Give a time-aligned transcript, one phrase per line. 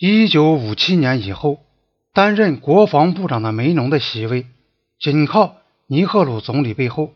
[0.00, 1.58] 一九五七年以后，
[2.12, 4.46] 担任国防部长的梅农的席位，
[5.00, 5.56] 紧靠
[5.88, 7.12] 尼赫鲁总理背后。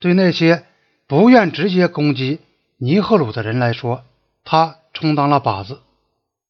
[0.00, 0.64] 对那些
[1.06, 2.40] 不愿直接攻击
[2.76, 4.02] 尼赫鲁的人来说，
[4.42, 5.80] 他充当了靶子。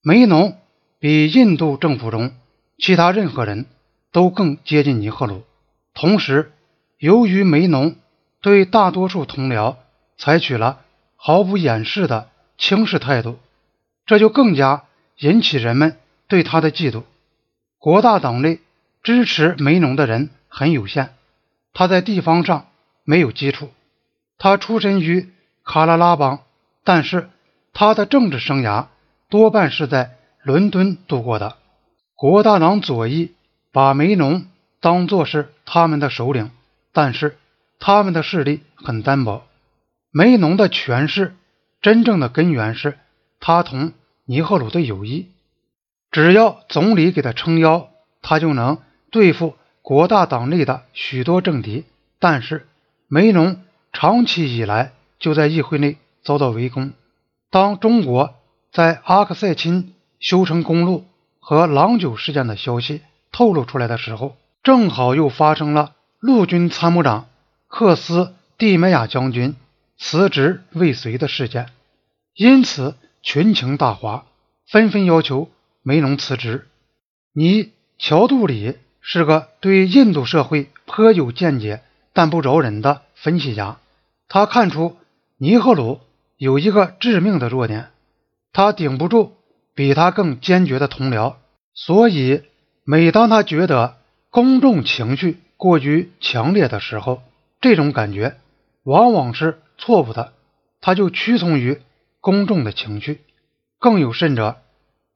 [0.01, 0.57] 梅农
[0.99, 2.33] 比印度政府中
[2.79, 3.67] 其他任何人
[4.11, 5.43] 都更接近尼赫鲁。
[5.93, 6.53] 同时，
[6.97, 7.97] 由于梅农
[8.41, 9.77] 对大多数同僚
[10.17, 10.81] 采取了
[11.17, 13.39] 毫不掩饰的轻视态度，
[14.07, 14.85] 这就更加
[15.19, 15.97] 引起人们
[16.29, 17.03] 对他的嫉妒。
[17.79, 18.61] 国大党内
[19.03, 21.11] 支持梅农的人很有限，
[21.73, 22.67] 他在地方上
[23.05, 23.71] 没有基础。
[24.39, 25.33] 他出身于
[25.65, 26.41] 卡拉拉邦，
[26.83, 27.31] 但是
[27.73, 28.87] 他的政治生涯
[29.29, 31.57] 多半是在伦敦度过的。
[32.15, 33.35] 国大党左翼
[33.73, 34.47] 把梅农。
[34.81, 36.51] 当作是他们的首领，
[36.93, 37.39] 但是
[37.81, 39.47] 他们的势力很单薄。
[40.11, 41.35] 梅农的权势
[41.81, 42.99] 真正的根源是
[43.41, 45.29] 他同尼赫鲁的友谊。
[46.11, 47.89] 只要总理给他撑腰，
[48.23, 48.79] 他就能
[49.11, 51.85] 对付国大党内的许多政敌。
[52.19, 52.67] 但是
[53.09, 53.61] 梅农
[53.93, 56.93] 长期以来就在议会内遭到围攻。
[57.51, 58.35] 当中国
[58.73, 61.05] 在阿克塞钦修成公路
[61.39, 67.27] 和郎酒事件的消息透露出来的时候，正好又发生了陆军参谋长
[67.69, 69.55] 克斯蒂梅亚将军
[69.99, 71.69] 辞职未遂的事件，
[72.35, 72.95] 因此
[73.25, 74.27] 群情大哗，
[74.67, 75.49] 纷纷要求
[75.83, 76.69] 梅农辞职。
[77.33, 83.79] 尼乔杜里是个对印度社会颇有见解但不饶人的分析家，
[84.29, 84.99] 他看出
[85.39, 86.01] 尼赫鲁
[86.37, 87.89] 有一个致命的弱点，
[88.53, 89.33] 他顶不住
[89.75, 91.37] 比他更坚决的同僚，
[91.73, 92.43] 所以
[92.85, 93.97] 每当他觉得。
[94.31, 97.23] 公众情绪过于强烈的时候，
[97.61, 98.37] 这种感觉
[98.83, 100.33] 往往是错误的，
[100.81, 101.81] 他就屈从于
[102.25, 103.21] 公众的情绪。
[103.79, 104.57] 更有甚者，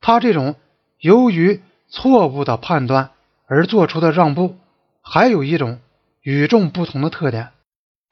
[0.03, 0.57] 他这种
[1.01, 3.13] 由于错误的判断
[3.47, 4.59] 而做出的让步，
[5.01, 5.81] 还有一种
[6.21, 7.49] 与众不同的特点：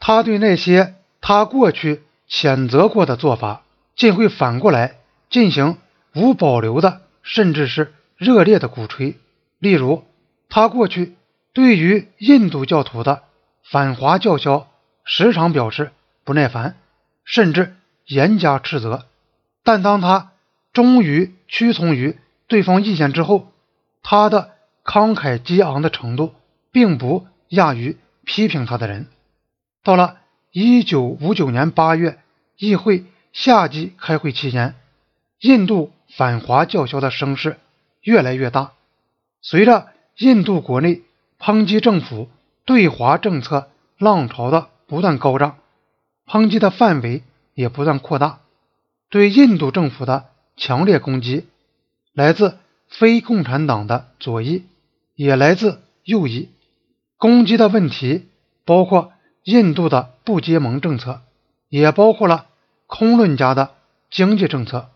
[0.01, 4.97] 他对那些他过去谴责过的做法，竟会反过来
[5.29, 5.77] 进行
[6.15, 9.17] 无保留的，甚至是热烈的鼓吹。
[9.59, 10.05] 例如。
[10.49, 11.17] 他过去
[11.53, 13.25] 对于印度教徒的
[13.65, 14.69] 反华叫嚣，
[15.05, 15.91] 时常表示
[16.25, 16.77] 不耐烦，
[17.25, 17.75] 甚至
[18.07, 19.07] 严加斥责。
[19.63, 20.33] 但当他
[20.73, 23.53] 终于屈从于对方意见之后，
[24.03, 24.53] 他的
[24.85, 26.35] 慷慨激昂的程度
[26.73, 29.09] 并不亚于批评他的人。
[29.83, 30.19] 到了
[30.53, 32.19] 一九五九年八月，
[32.57, 34.75] 议会夏季开会期间，
[35.41, 37.59] 印度反华叫嚣的声势
[38.01, 38.73] 越来越大，
[39.43, 39.89] 随着。
[40.19, 41.03] 印度国内
[41.39, 42.31] 抨击政府
[42.65, 43.69] 对华政策
[43.99, 45.59] 浪潮的不断高涨，
[46.27, 47.23] 抨击的范围
[47.57, 48.39] 也不断扩大。
[49.11, 51.49] 对印度政府的强烈攻击
[52.13, 52.59] 来自
[52.89, 54.63] 非共产党的左翼，
[55.17, 56.51] 也来自右翼。
[57.17, 58.29] 攻击的问题
[58.65, 59.13] 包括
[59.43, 61.23] 印度的不结盟政策，
[61.69, 62.47] 也包括了
[62.87, 63.75] 空论家的
[64.11, 64.89] 经济政策。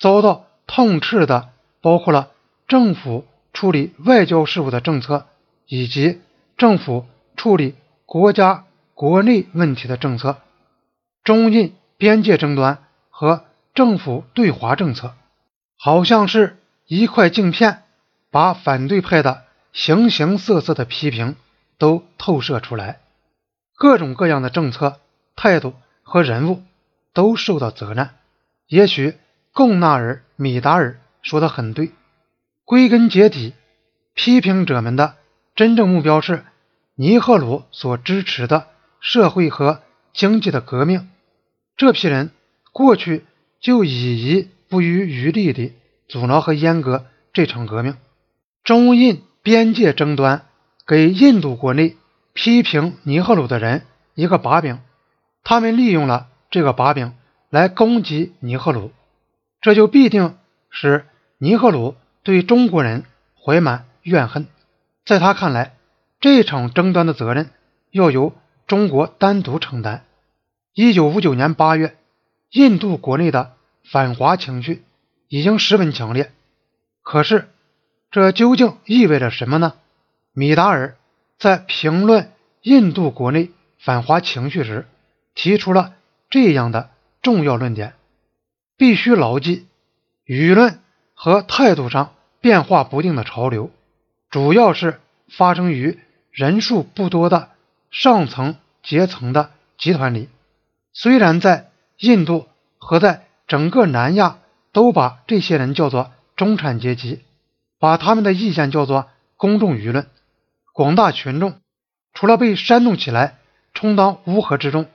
[0.00, 1.50] 遭到痛斥的
[1.80, 2.30] 包括了
[2.66, 3.24] 政府。
[3.54, 5.26] 处理外交事务的政策，
[5.66, 6.22] 以及
[6.56, 7.04] 政府
[7.36, 7.74] 处理
[8.06, 8.64] 国家
[8.94, 10.38] 国内问题的政策，
[11.22, 15.14] 中印边界争端和政府对华政策，
[15.78, 16.58] 好像是
[16.88, 17.84] 一块镜片，
[18.28, 21.36] 把反对派的形形色色的批评
[21.78, 22.98] 都透射出来。
[23.76, 24.98] 各种各样的政策、
[25.36, 26.64] 态度和人物
[27.12, 28.16] 都受到责难。
[28.66, 29.16] 也许
[29.52, 31.92] 贡纳尔·米达尔说的很对。
[32.64, 33.54] 归根结底，
[34.12, 35.14] 批评者们的
[35.54, 36.44] 真正目标是
[36.96, 38.66] 尼赫鲁所支持的
[38.98, 39.82] 社会和
[40.12, 41.08] 经济的革命。
[41.76, 42.30] 这批人
[42.72, 43.24] 过去
[43.60, 45.72] 就已一不遗余力地
[46.08, 47.96] 阻挠和阉割这场革命。
[48.64, 50.46] 中印边界争端
[50.86, 51.96] 给印度国内
[52.32, 53.82] 批评尼赫鲁的人
[54.14, 54.78] 一个把柄，
[55.44, 57.14] 他们利用了这个把柄
[57.50, 58.92] 来攻击尼赫鲁，
[59.60, 60.36] 这就必定
[60.70, 61.06] 使
[61.38, 61.96] 尼赫鲁。
[62.24, 63.02] 对中国人
[63.34, 64.46] 怀满怨恨，
[65.04, 65.74] 在他看来，
[66.20, 67.50] 这场争端的责任
[67.90, 68.32] 要由
[68.68, 70.04] 中国单独承担。
[70.74, 71.98] 一九五九年八月，
[72.50, 73.54] 印度国内的
[73.84, 74.82] 反华情绪
[75.28, 76.32] 已经十分强烈。
[77.02, 77.50] 可是，
[78.10, 79.74] 这究竟意味着什么呢？
[80.32, 80.96] 米达尔
[81.38, 82.32] 在评论
[82.62, 84.86] 印度国内反华情绪时，
[85.34, 85.94] 提出了
[86.30, 86.88] 这样的
[87.20, 87.92] 重要论点：
[88.78, 89.66] 必须牢记
[90.26, 90.78] 舆论。
[91.14, 93.70] 和态度上变化不定的潮流，
[94.28, 94.98] 主要是
[95.28, 96.00] 发生于
[96.32, 97.50] 人数不多的
[97.92, 100.28] 上层阶层的集团里。
[100.92, 102.46] 虽然在印度
[102.78, 104.38] 和在整个南亚
[104.72, 107.22] 都把这些人叫做中产阶级，
[107.78, 110.06] 把他们的意见叫做公众舆论。
[110.72, 111.60] 广大群众
[112.14, 113.38] 除了被煽动起来
[113.74, 114.86] 充当乌合之众，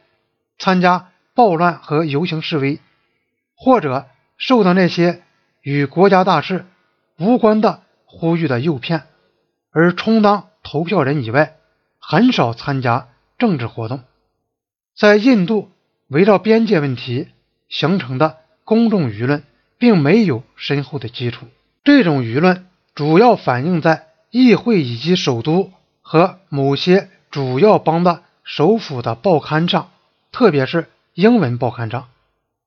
[0.57, 2.79] 参加暴乱和游行示威，
[3.55, 4.07] 或者
[4.37, 5.21] 受到那些
[5.61, 6.65] 与国家大事
[7.17, 9.03] 无关的呼吁的诱骗，
[9.71, 11.57] 而充当投票人以外，
[11.99, 14.03] 很少参加政治活动。
[14.95, 15.69] 在印度，
[16.07, 17.27] 围绕边界问题
[17.69, 19.43] 形成的公众舆论，
[19.77, 21.47] 并没有深厚的基础。
[21.83, 22.65] 这种舆论
[22.95, 25.71] 主要反映在议会以及首都
[26.01, 29.89] 和某些主要邦的首府的报刊上，
[30.31, 32.07] 特别是英文报刊上。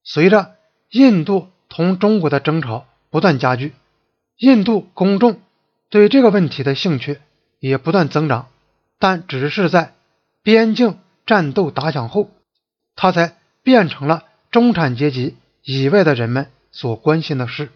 [0.04, 0.52] 随着
[0.90, 3.72] 印度同中国的争吵不断加剧，
[4.36, 5.40] 印度公众
[5.88, 7.18] 对这个问题的兴趣
[7.58, 8.48] 也不断增长，
[8.98, 9.94] 但只是在
[10.42, 10.98] 边境。
[11.26, 12.28] 战斗打响后，
[13.00, 13.32] 他才
[13.62, 17.70] 变成了中产阶级以外的人们所关心的事。